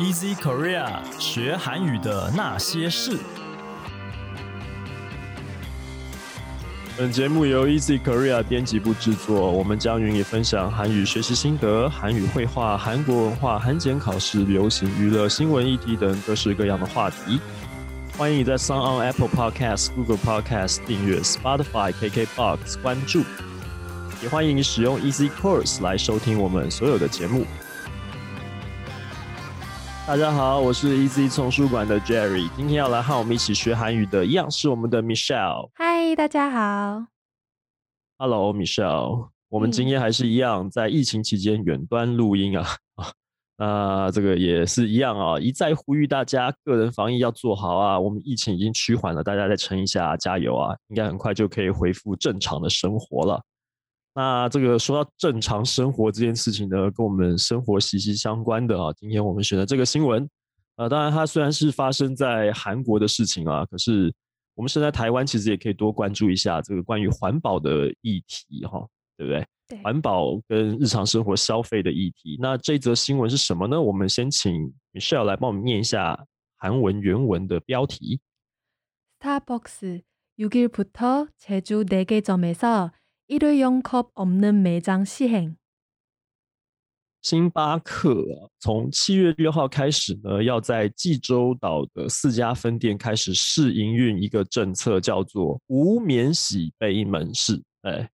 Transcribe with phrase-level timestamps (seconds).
[0.00, 3.18] Easy Korea 学韩语的那些事。
[6.96, 17.38] 本节目由 Easy Korea 编辑部制作，我们将与你分享韩语学习心得、韩语绘画、韩国文化、韩检考试、流行娱乐、新闻议题等各式各样的话题。
[18.16, 23.22] 欢迎你在 s o n on Apple Podcast、Google Podcast 订阅，Spotify、KKBox 关注，
[24.22, 27.44] 也欢迎你使用 Easy Course 来收听我们所有的节目。
[30.10, 35.70] 大家好，我是 Easy 丛书馆的 Jerry，今天要来和我们一起学韩语的，一样是我们的 Michelle。
[35.74, 37.06] 嗨，大家好。
[38.18, 42.66] Hello Michelle，我们今天还是一样在疫情期间远端录音啊
[42.96, 43.06] 啊，
[43.56, 48.00] 那这个也是一样啊，一再呼吁大家个人防疫要做好啊。
[48.00, 50.74] 我们疫情已经趋缓了，大家再撑一下，加油啊！
[50.88, 53.40] 应该很快就可以恢复正常的生活了。
[54.19, 58.93] 那这个说到正常生活这件事情呢，跟我们生活息息相关的啊。
[58.93, 60.29] 今天我们选的这个新闻，
[60.77, 64.13] 呃，当然它虽然是发生在韩国的事情啊，可是
[64.53, 69.45] 我们身在台湾，其实也可以多关注一下这个关于环保的议题哈，对不对？
[69.67, 72.37] 对，环保跟日常生活消费的议题。
[72.39, 73.81] 那这则新闻是什么呢？
[73.81, 76.25] 我们先请 Michelle 来帮我们念一下
[76.57, 78.21] 韩文原文的标题。
[79.19, 80.03] Starbucks
[80.37, 82.91] 6일부터제주4개점에서
[83.29, 85.57] 一日用 cup 없는 매장 시 행。
[87.21, 97.59] 星巴克从七月六号开始呢，要在济州岛的四家分店开始试营运一个政策，叫做无免洗杯门市。
[97.81, 98.07] 哎，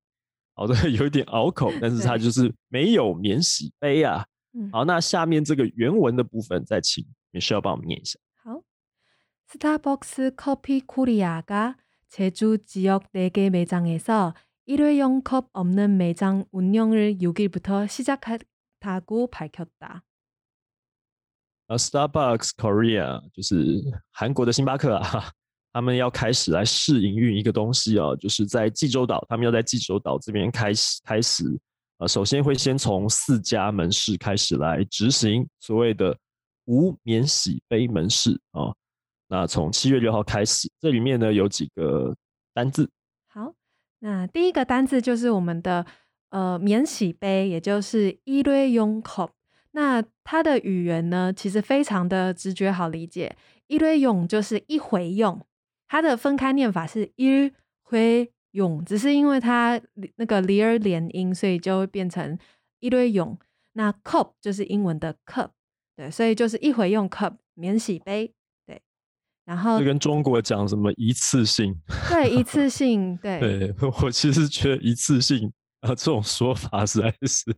[0.54, 4.26] 好的， 有一点拗口，但是 它就是没有免洗杯啊。
[4.72, 8.18] 好，那下面这个原文的部分，再请 Michelle 帮我们念一下。
[8.42, 8.64] 好，
[9.50, 11.76] Starbucks Coffee Korea가
[12.10, 14.34] 제주지역네개매장에서
[14.66, 20.04] 일회용 컵 없는 매장 운영을 6일부터 시작했다고 밝혔다.
[21.68, 23.82] Starbucks Korea 就是
[24.12, 25.32] 韩国的星巴克啊，
[25.74, 31.44] 他们要开始来试营运一个东西哦，就是在济州岛，他们要在济州岛这边开始开始
[31.98, 36.18] 呃，首先会先从四家门市开始来执行所谓的
[36.66, 38.74] 无免洗杯门市啊。
[39.28, 42.14] 那从七月六号开始，这里面呢有几个
[42.54, 42.90] 单字。
[44.01, 45.85] 那第一个单字就是我们的
[46.31, 49.31] 呃免洗杯，也就是一类用 cup。
[49.73, 53.37] 那它的语言呢，其实非常的直觉好理解，
[53.67, 55.41] 一类用就是一回用，
[55.89, 57.53] 它的分开念法是一
[57.83, 59.81] 回用，只是因为它
[60.17, 62.39] 那个离儿连音，所以就会变成
[62.81, 63.39] 一类用。
[63.75, 65.51] 那 cup 就是英文的 cup，
[65.95, 68.33] 对，所以就是一回用 cup 免洗杯。
[69.47, 71.75] 然后就跟中国讲什么一次性，
[72.11, 77.57] 对一次 性，对，对 我其实觉得一次性啊这种说法实在是。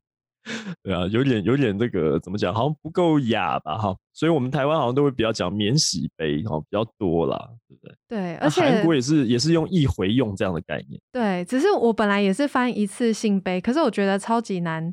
[0.82, 7.94] 对啊，有点有点那个怎么讲，好像不够雅吧哈，所以我们台湾好像都会比较讲免洗杯哈比较多啦，对不对？
[8.09, 11.00] 对，而且韩国也是也是用一回用这样的概念。
[11.12, 14.92] 对，只是我本来也是翻一次性杯，可是我觉得超级难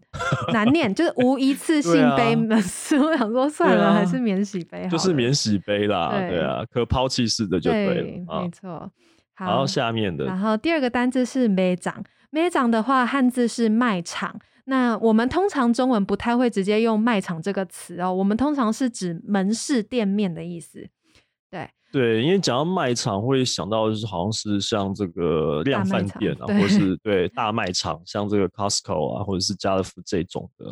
[0.51, 2.97] 难念，就是无一次 性杯的事。
[2.99, 7.87] 我想说算了，还是免洗杯，就是免洗杯啦，对啊，可抛弃式的就对
[8.27, 8.91] 了，没错。
[9.37, 14.39] 好，下面的，然后第二个单字是卖场，卖场的话汉字是卖场。
[14.65, 20.89] 那我们通常中文不太会直接用卖场这个词哦，我们通常是指门市店面的意思。
[21.49, 30.65] 对对，因为讲到卖场会想到就是好像是像这个量贩店啊，或是 对大卖场，像这个 Costco 啊，或者是家乐福这种的。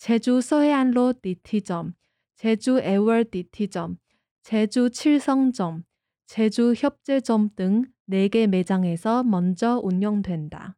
[0.00, 1.94] 제주 서해안로 DT점,
[2.36, 3.96] 제주 애월 DT점,
[4.42, 5.84] 제주 칠성점,
[6.26, 10.76] 제주 협재점 등 4개 매장에서 먼저 운영된다.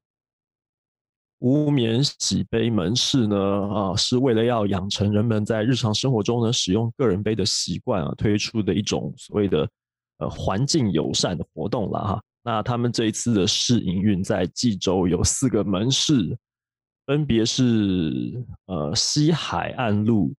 [1.41, 9.69] 无棉洗杯门市呢，啊，是为了要养成人们在日常生活中呢使用个人杯的习惯啊，推出的一种所谓的
[10.19, 12.23] 呃环境友善的活动了哈。
[17.06, 20.34] 分别是呃西海岸路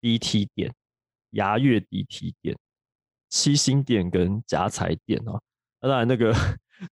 [0.00, 0.72] DT 店、
[1.30, 2.56] 牙月 DT 店、
[3.28, 5.40] 七星店跟夹财店哦。
[5.80, 6.34] 那当然，那个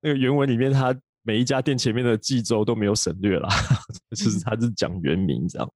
[0.02, 3.50] 那个原文里面，它每一家店前面的冀州都没有省略啦，
[4.16, 5.68] 就是它是讲原名这样。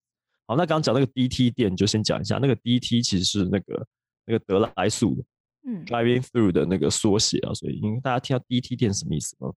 [0.48, 3.88] 好，那刚刚讲那个 DT 店，就先讲一下，那个 DT 其实是那个
[4.26, 5.24] 那个德来速的，
[5.68, 7.54] 嗯，Driving Through 的那个缩写啊。
[7.54, 9.52] 所以，因为大家听到 DT 店什么意思吗？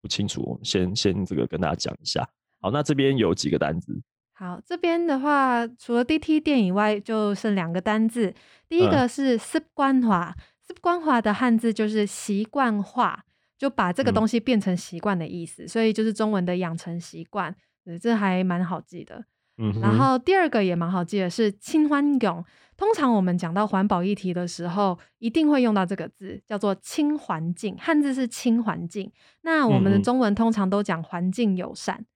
[0.00, 2.28] 不清楚，我们先先这个跟大家讲一下。
[2.66, 4.02] 好，那这边有几个单字？
[4.32, 8.34] 好，这边的话，除了 DT 店以外，就剩两个单字。
[8.68, 10.34] 第一个是 s 惯化
[10.66, 13.22] s 惯化的汉字就是习惯化，
[13.56, 17.54] 就把这个东西变成习惯的意思，所以就是中文的养成习惯。
[18.02, 19.24] 这还蛮好记的。
[19.58, 22.44] 嗯，然后第二个也蛮好记的是清环境。
[22.76, 27.76] 通常我们讲到环保议题的时候，一定会用到这个字，叫做清环境。
[27.78, 29.10] 汉字是清环境，
[29.42, 31.96] 那我们的中文通常都讲环境友善。
[31.96, 32.15] 对，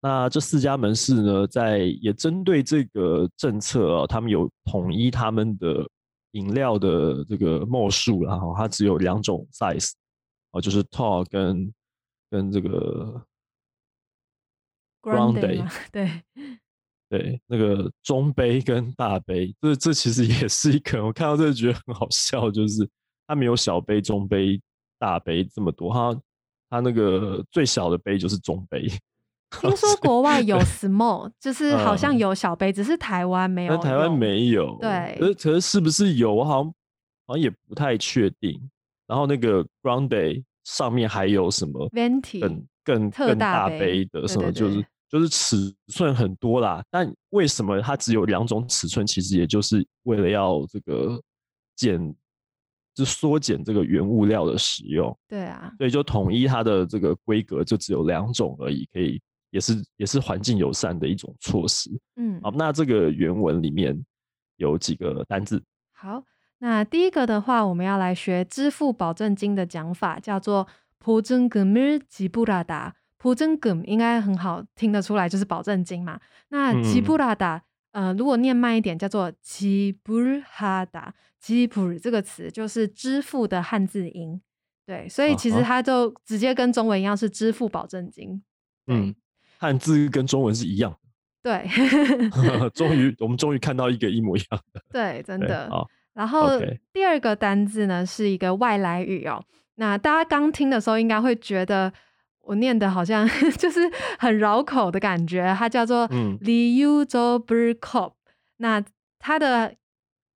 [0.00, 5.84] 那这四家门市呢，在也针对这个政策啊，他们有统一他们的
[6.32, 9.90] 饮料的这个墨数，然后它只有两种 size，
[10.52, 11.74] 哦，就是 tall 跟
[12.30, 13.20] 跟这个
[15.02, 16.22] grande， 对。
[17.12, 22.88] 对，那个中杯跟大杯，这这其实也是一个，我看到这个觉得很好笑，就是
[23.26, 24.58] 它没有小杯、中杯、
[24.98, 26.20] 大杯这么多，它
[26.70, 28.88] 它那个最小的杯就是中杯。
[29.60, 33.76] 听说国外有 small，就 是好像有小杯，只是台湾没有。
[33.76, 34.78] 台湾没有。
[34.80, 35.14] 对。
[35.20, 36.32] 可是可是是不是有？
[36.34, 36.74] 我好像
[37.26, 38.58] 好像也不太确定。
[39.06, 44.50] 然后那个 grande 上面还有什么？venti 更更更大杯的什么？
[44.50, 44.82] 就是。
[45.11, 49.07] 就是尺寸很多啦，但为什么它只有两种尺寸？
[49.07, 51.21] 其实也就是为了要这个
[51.77, 52.13] 减，
[52.93, 55.17] 就缩减这个原物料的使用。
[55.27, 61.89] 对啊，所以就统一它的这个规格，就只有两种而已，可以也是也是环境友善的一种措施。
[62.17, 63.97] 嗯，好，那这个原文里面
[64.57, 65.63] 有几个单字。
[65.93, 66.21] 好，
[66.57, 70.67] 那第一个的话，我们要来学支付保证金的讲法，叫做
[70.99, 72.91] 보증금을지불하 다。
[73.22, 76.18] 普真梗应该很好听得出来，就是保证金嘛。
[76.48, 77.62] 那吉布拉达，
[77.92, 80.14] 呃，如果念慢一点，叫做吉布
[80.44, 81.14] 哈达。
[81.38, 84.40] 吉布这个词就是支付的汉字音，
[84.84, 88.42] 对，所以其实它就直接跟中文一样是支付保证金。
[88.88, 89.14] 嗯，
[89.56, 90.98] 汉字跟中文是一样。
[91.44, 91.68] 对，
[92.74, 94.82] 终于我们终于看到一个一模一样的。
[94.90, 95.70] 对， 真的。
[96.12, 96.60] 然后
[96.92, 99.44] 第二个单字呢是一个外来语哦。
[99.76, 101.92] 那大家刚听的时候应该会觉得。
[102.41, 103.27] 我念的好像
[103.57, 103.79] 就是
[104.19, 108.13] 很绕口的感觉，它叫做 reusable cup。
[108.57, 108.83] 那
[109.19, 109.75] 它的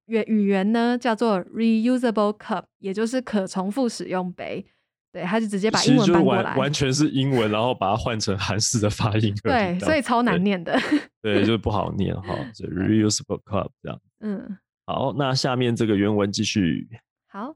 [0.05, 4.65] 原语言呢叫做 reusable cup，也就是可重复使用杯。
[5.11, 9.33] 对，它就直接把英文搬过来，完全是英文，然后把它换成韩式的发音。
[9.43, 10.79] 对，所以超难念的。
[11.21, 12.35] 对，就不好念哈。
[12.53, 13.99] 就 reusable cup 这样。
[14.19, 16.87] 嗯，好，那下面这个原文继续。
[17.27, 17.55] 好，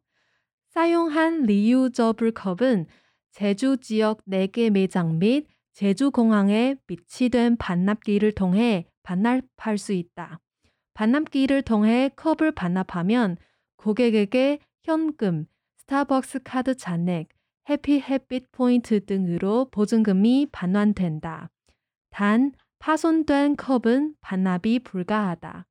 [0.74, 2.88] 사용한 reusable cup은
[3.30, 10.40] 제주 지역 4개 매장 및 제주 공항에 비치된 반납기를 통해 반납할 수 있다.
[10.94, 13.37] 반납기를 통해 컵을 반납하면
[13.76, 17.28] 고객에게 현금, 스타벅스 카드 잔액,
[17.70, 21.50] 해피 해빗 포인트 등으로 보증금이 반환된다.
[22.11, 25.67] 단 파손된 컵은 반납이 불가하다.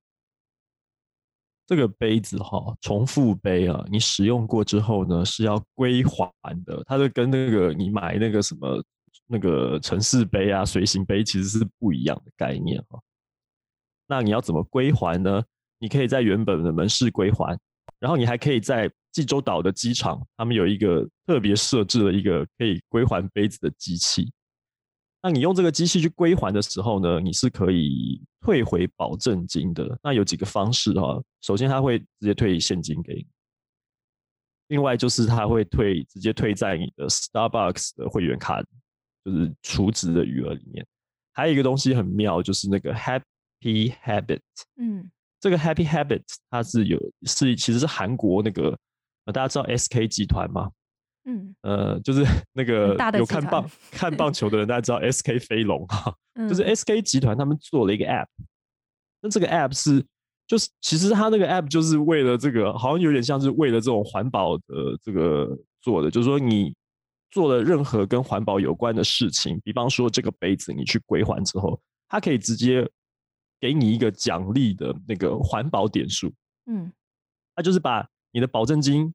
[1.68, 6.32] 这个杯子哈，重复杯啊，你使用过之后呢，是要归还
[6.64, 6.82] 的。
[6.86, 8.82] 它就跟那个你买那个什么
[9.28, 12.98] 那个城市杯啊、随行杯其实是不一样的概念哈。
[14.08, 15.44] 那你要怎么归还呢？
[15.80, 17.60] 你可以在原本的门市归还，
[18.00, 24.32] 然后你还可以在济州岛的机场，他们有一个特别设置了一个可以归还杯子的机器。
[25.28, 30.00] 那你用这个机器去归还的时候呢，你是可以退回保证金的。
[30.02, 33.28] 那有几个方式哈，首先他会直接退现金给你，
[34.70, 38.62] 另外就是他会退直接退在你的 Starbucks 的会员卡，
[39.26, 40.88] 就是储值的余额里面。
[41.34, 44.40] 还有一个东西很妙，就是那个 Happy Habit，
[44.78, 48.80] 嗯，这个 Happy Habit 它是有是其实是韩国那个，
[49.26, 50.72] 大家知道 SK 集团吗？
[51.30, 56.16] 嗯，呃，就是 那个有看棒看棒球的人，大家知道 S K 飞龙哈，
[56.48, 58.28] 就是 S K 集团他们做了一个 App，
[59.22, 60.02] 那这个 App 是
[60.48, 64.64] 就是其实它那个 App 就是为了这个，好像有点像是为了这种环保的
[65.04, 65.50] 这个
[65.82, 66.74] 做的，就是说你
[67.30, 72.90] 做了任何跟环保有关的事情，比方说这个杯子你去归还之后，它可以直接
[73.60, 76.32] 给你一个奖励的那个环保点数，
[76.68, 76.90] 嗯，
[77.54, 79.14] 它就是把你的保证金。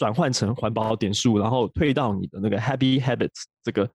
[0.00, 3.86] 转换成环保点数，然后退到你的那个 Happy Habits 这个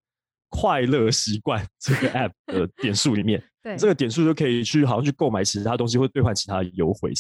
[0.50, 3.44] 快乐习惯这个 App 的点数里面。
[3.64, 7.12] 对，这个点数就可以去好像去购买其他东西，或兑换其他优惠，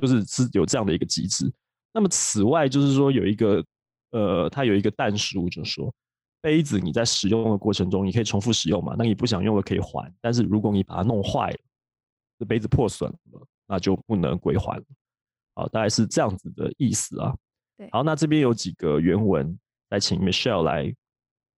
[0.00, 1.52] 就是是有这样的一个机制。
[1.92, 3.62] 那么此外，就是说有一个
[4.12, 5.94] 呃，它有一个淡书，就是说
[6.40, 8.94] 杯子你在使用的过程中，你可以重复使用嘛？
[8.96, 11.58] 那你不想用了可以还，但是如果你把它弄坏了，
[12.38, 14.84] 这杯子破损了，那就不能归还了。
[15.54, 17.36] 好，大概是这样子的意思啊。
[17.90, 19.58] 好，那这边有几个原文，
[19.90, 20.94] 来请 Michelle 来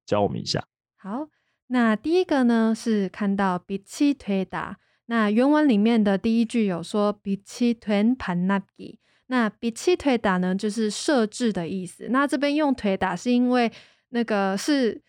[0.07, 0.65] 教我们一下。
[0.97, 1.29] 好，
[1.67, 12.09] 那第一个呢是看到比起推打，那原文里面的第一句有说比起推盘那吉，那比起推打呢就是设置的意思。
[12.11, 13.71] 那这边用推打是因为
[14.11, 15.03] 那个是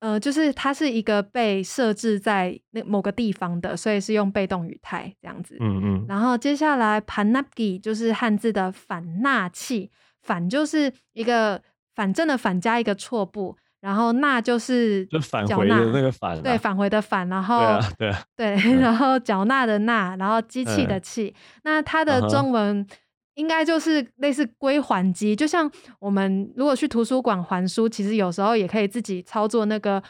[0.00, 5.56] 呃，就是它是一个被设置在那某个地方的，所以是用被动语态这样子。
[5.60, 6.06] 嗯嗯。
[6.08, 9.90] 然后接下来盘那吉就是汉字的反纳器。
[10.30, 11.60] 反就是一个
[11.96, 21.34] 反正的反加一个错部，然后纳就是就返回的那个返，对，返回的返，然后对对，然后缴纳的纳，然后机器的器，
[21.64, 22.86] 那它的中文
[23.34, 25.68] 应该就是类似归还机，就像
[25.98, 30.00] 我们如果去图书馆还书，其实有时候也可以自己操作那个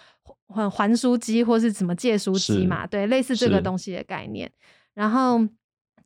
[0.49, 4.53] 还还书机或是什么借书机嘛，对，类似这个东西的概念。
[4.93, 5.41] 然后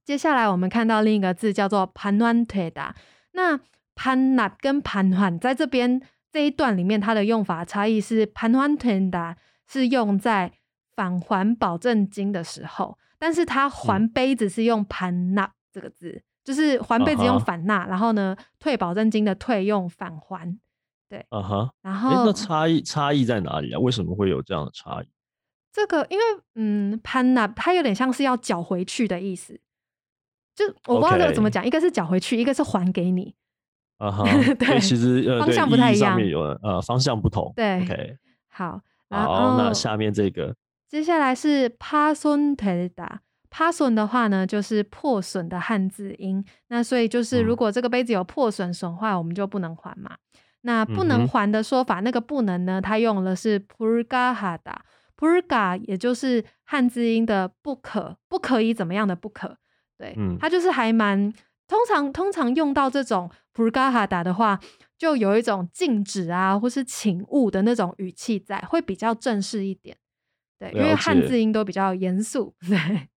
[0.05, 2.95] 接下来我们看到另一个字叫做盘端推达，
[3.33, 3.59] 那。
[3.95, 9.37] 盘纳跟盘还在这边这一段里面，它的用法差异是盘还天达
[9.67, 10.53] 是用在
[10.95, 20.59] 返还保证金的时候，但是他还杯子是用盘纳这个字，就是还杯子用反纳，然后呢退保证金的退用返还，
[21.09, 23.79] 对，嗯哼，然后那差异差异在哪里啊？
[23.79, 25.09] 为什么会有这样的差异？
[25.73, 26.25] 这个因为
[26.55, 29.59] 嗯盘纳它有点像是要缴回去的意思，
[30.55, 33.35] 就我不知道这个怎么讲，一个是缴回去，一个是还给你。
[34.05, 34.25] 啊哈，
[34.59, 37.53] 对，其实呃，方向不太一样，有呃方向不同。
[37.57, 38.17] 对，OK，
[38.51, 40.55] 好，好，那下面这个，
[40.89, 46.45] 接下来是 pason teda，pason 的话呢，就是破损的汉字音。
[46.69, 50.17] 那所以就是如果这个杯子有破损损坏，我们就不能还嘛。
[50.63, 59.57] 那不能还的说法，那个不能呢，它用的是 purgahada，purga 也就是汉字音的不可，不可以怎么样的不可。
[59.97, 61.33] 对，嗯它就是还蛮。
[61.67, 64.61] 通常通常用到这种 purgahada 的话，
[64.99, 69.97] 就有一种禁止啊，或是请勿的那种语气在，会比较正式一点。
[70.59, 72.55] 对，因为汉字音都比较严肃。
[72.69, 73.09] 对，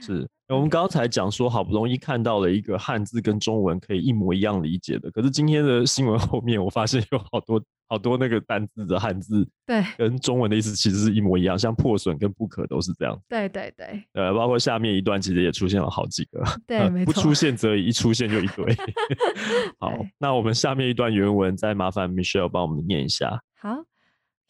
[0.00, 0.28] 是。
[0.47, 13.17] 我们刚才讲说，好不容易看到了一个汉字跟中文可以一模一样理解的，可是今天的新闻后面，我发现有好多好多那个单字的汉字，对，跟中文的意思其实是一模一样，像破损跟不可都是这样。
[13.29, 18.75] 对对对，呃，包括下面一段其实也出现了好几个，对，没错，不出现则已，一出现就一堆。
[19.79, 23.41] 好，那我们下面一段原文，再麻烦 Michelle 帮我们念一下。
[23.57, 23.85] 好，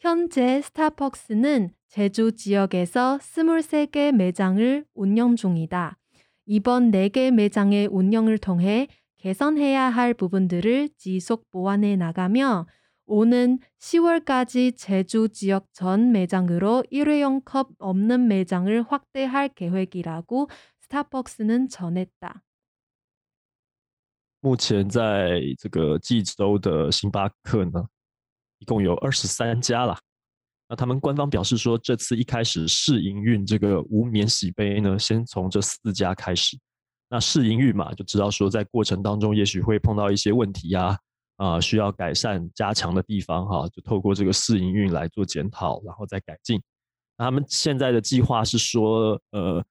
[0.00, 5.98] 현재스타벅스는 제주 지역에서 23개 매장을 운영 중이다.
[6.46, 12.66] 이번 4개 매장의 운영을 통해 개선해야 할 부분들을 지속 보완해 나가며
[13.06, 20.48] 오는 10월까지 제주 지역 전 매장으로 일회용 컵 없는 매장을 확대할 계획이라고
[20.80, 22.42] 스타벅스는 전했다.
[24.40, 27.86] 目前在这个济州的星巴克呢，
[28.58, 29.96] 一共有二十三家啦。
[30.69, 36.57] 那他们官方表示说，这次一开始试营运这个无免洗杯呢，先从这四家开始。
[37.09, 40.97] 那试营运嘛，就知道说在过程当中也许会碰到一些问题呀，
[41.37, 46.61] 啊，需要改善加强的地方哈，就透过这个试营运来做检讨，然后再改进。
[47.17, 49.63] 那他们现在的计划是说，呃，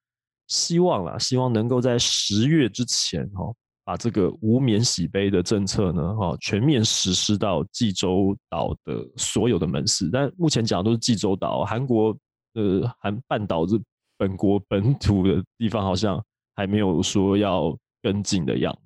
[0.47, 3.53] 希望啦，希望能够在十月之前哈。
[3.87, 10.09] 把这个无免洗杯的政策呢，哈，全面实施到济州岛的所有的门市。
[10.11, 12.09] 但目前讲都是济州岛，韩国
[12.55, 13.79] 呃韩半岛这
[14.17, 16.21] 本国本土的地方好像
[16.53, 18.81] 还没有说要跟进的样子，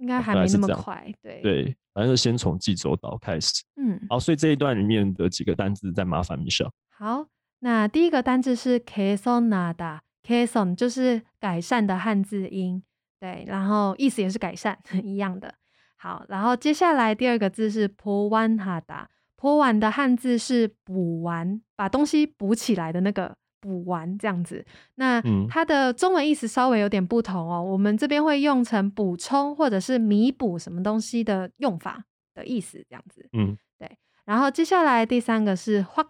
[0.00, 1.06] 应该还没那么快。
[1.22, 3.62] 对对，反正先从济州岛开始。
[3.76, 6.72] 嗯，好，所以这一段里面的几个单字再麻烦 Michelle。
[6.88, 7.26] 好，
[7.60, 12.82] 那第一个单字是 Kesonada，Keson 就是改善的汉字音。
[13.18, 15.54] 对，然后意思也是改善 一样的。
[15.96, 24.64] 好，然后接下来第二个字是“坡弯哈达”，“坡弯”的汉字是“补完”，把东西补起来的那个“补完”这样子。
[24.96, 32.04] 那它的中文意思稍微有点不同哦，我们这边会用成补充或者是弥补什么东西的用法
[32.34, 33.26] 的意思这样子。
[33.32, 33.90] 嗯，对。
[34.26, 36.04] 然后接下来第三个是“扩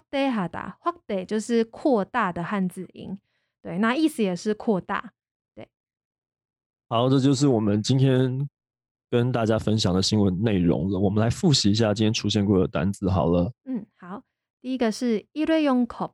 [0.50, 3.16] 大哈 day ”就是扩大的汉字音。
[3.62, 5.12] 对，那意思也是扩大。
[6.87, 8.49] 好，这就是我们今天
[9.09, 10.99] 跟大家分享的新闻内容了。
[10.99, 13.09] 我们来复习一下今天出现过的单词。
[13.09, 14.23] 好了，嗯，好，
[14.59, 16.13] 第一个是일회용 컵，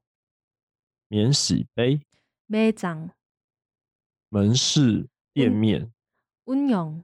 [1.08, 2.02] 免洗杯，
[2.48, 3.10] 매장
[4.30, 5.92] 门市店面，
[6.46, 7.04] 운영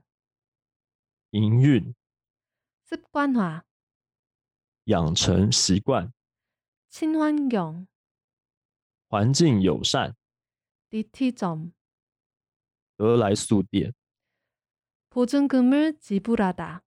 [1.30, 1.94] 营运，
[2.88, 3.62] 습관 화，
[4.84, 6.12] 养成习惯，
[6.92, 7.86] 친환경
[9.08, 10.14] 环境友善，
[10.90, 11.72] 디티 점。
[12.98, 13.94] 得来速店，
[15.10, 16.82] 보증금을지불하 다，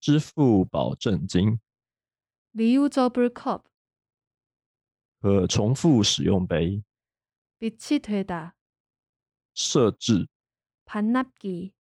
[0.00, 1.60] 支付保证金，
[2.52, 3.64] 리유저블 컵，
[5.20, 6.82] 可重复使用杯，
[7.58, 8.54] 비치되 다，
[9.54, 10.28] 设置，
[10.84, 11.72] 반납 기，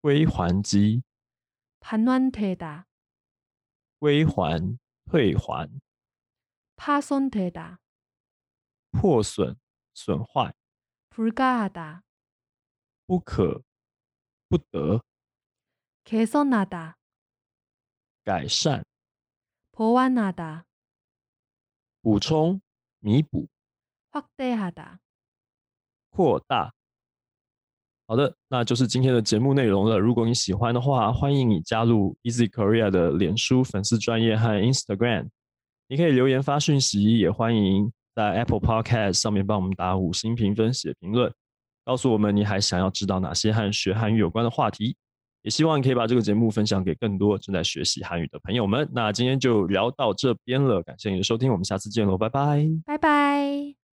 [0.00, 1.02] 归还机，
[1.80, 2.86] 반환되 다，
[3.98, 5.68] 归还退还，
[6.76, 7.80] 파손되 다，
[8.90, 9.58] 破损
[9.92, 10.54] 损坏。
[11.14, 12.02] 불가하 다，
[13.06, 13.62] 不可，
[14.48, 15.02] 不得。
[16.04, 16.94] 개선하 다，
[18.24, 18.84] 改善。
[19.72, 20.64] 보완하 다，
[22.02, 22.60] 补充，
[23.00, 23.48] 弥补。
[24.10, 24.98] 확대하 다，
[26.10, 26.72] 扩大。
[28.06, 29.98] 好的，那就是今天的节目内容了。
[29.98, 35.30] 如果你喜欢的话，欢迎你加入 Easy Korea 的脸书粉丝专业和 Instagram，
[35.86, 37.92] 你可以留言发讯息，也欢迎。
[38.15, 41.31] 在 Apple Podcast 上面帮我们打五星评分、写评论，
[41.83, 44.95] 告诉我们你还想要知道哪些和学韩语有关的话题，
[45.41, 48.89] 也希望你可以把这个节目分享给更多正在学习韩语的朋友们。
[48.93, 53.84] 那今天就聊到这边了，感谢你的收听，我们下次见喽，拜拜，拜拜。